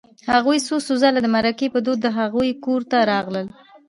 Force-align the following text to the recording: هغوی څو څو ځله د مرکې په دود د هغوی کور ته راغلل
هغوی 0.33 0.57
څو 0.67 0.75
څو 0.85 0.93
ځله 1.01 1.19
د 1.23 1.27
مرکې 1.35 1.67
په 1.73 1.79
دود 1.85 1.99
د 2.03 2.07
هغوی 2.19 2.49
کور 2.65 2.81
ته 2.91 2.97
راغلل 3.11 3.47